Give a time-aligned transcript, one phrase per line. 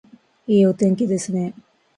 [0.47, 1.53] いいお天気ですね